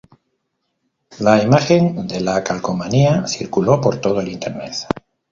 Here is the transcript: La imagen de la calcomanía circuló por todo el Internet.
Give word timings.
La 1.25 1.33
imagen 1.43 2.07
de 2.07 2.21
la 2.21 2.43
calcomanía 2.43 3.27
circuló 3.27 3.79
por 3.79 4.01
todo 4.01 4.19
el 4.19 4.29
Internet. 4.29 4.87